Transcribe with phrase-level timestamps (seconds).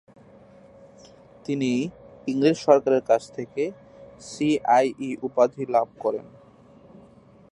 [1.45, 1.71] তিনি
[2.27, 3.63] ইংরেজ সরকারের কাছ থেকে
[4.21, 6.25] সি আই ই উপাধি লাভ করেন।